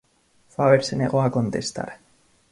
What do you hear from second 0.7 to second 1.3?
se negó a